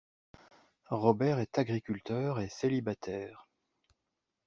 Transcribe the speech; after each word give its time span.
Robert 0.89 1.37
est 1.37 1.59
agriculteur 1.59 2.39
et 2.39 2.49
célibataire. 2.49 3.47